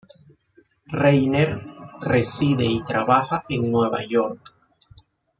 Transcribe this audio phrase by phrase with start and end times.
[0.91, 1.61] Rainer
[2.03, 4.57] reside y trabaja en Nueva York.